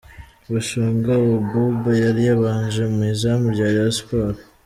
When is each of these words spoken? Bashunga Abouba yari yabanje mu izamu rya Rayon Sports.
Bashunga 0.51 1.11
Abouba 1.37 1.91
yari 2.03 2.21
yabanje 2.29 2.81
mu 2.93 3.01
izamu 3.13 3.45
rya 3.55 3.67
Rayon 3.73 3.93
Sports. 3.99 4.41